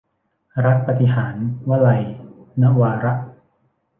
[0.65, 2.01] รักปาฏิหาริย์- วลัย
[2.61, 3.13] นวาระ